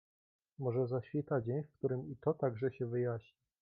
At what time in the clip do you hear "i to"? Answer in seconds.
2.11-2.33